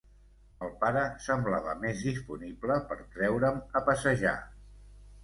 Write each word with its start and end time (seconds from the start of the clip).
El 0.67 0.69
pare 0.83 1.01
semblava 1.25 1.75
més 1.83 2.01
disponible 2.07 2.79
per 2.93 2.97
treure'm 3.17 3.61
a 3.81 3.83
passejar. 3.91 4.33